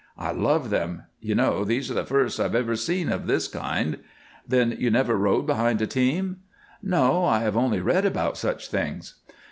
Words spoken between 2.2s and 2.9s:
I have ever